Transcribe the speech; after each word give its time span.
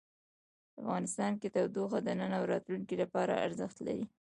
افغانستان 0.81 1.31
کې 1.41 1.47
تودوخه 1.55 1.99
د 2.03 2.09
نن 2.19 2.31
او 2.37 2.43
راتلونکي 2.53 2.95
لپاره 3.03 3.41
ارزښت 3.45 3.77
لري. 3.87 4.05